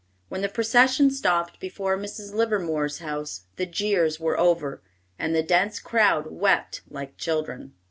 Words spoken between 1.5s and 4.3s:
before Mrs. Livermore's house, the jeers